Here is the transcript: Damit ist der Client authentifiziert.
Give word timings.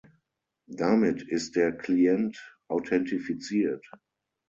Damit 0.65 1.21
ist 1.21 1.55
der 1.55 1.77
Client 1.77 2.55
authentifiziert. 2.69 3.87